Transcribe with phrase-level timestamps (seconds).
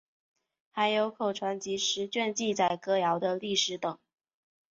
[0.71, 3.99] 还有口传集十卷记载歌谣的历史等。